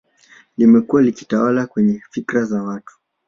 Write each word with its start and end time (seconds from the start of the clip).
Limekua 0.57 1.01
likitawala 1.01 1.65
kwenye 1.67 2.01
fikra 2.11 2.45
za 2.45 2.63
watu 2.63 2.99